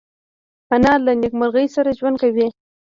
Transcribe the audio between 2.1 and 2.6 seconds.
کوي